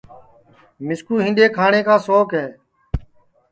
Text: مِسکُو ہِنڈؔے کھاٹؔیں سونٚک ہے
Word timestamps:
مِسکُو 0.85 1.15
ہِنڈؔے 1.23 1.45
کھاٹؔیں 1.55 1.83
سونٚک 2.05 2.29
ہے 2.39 2.45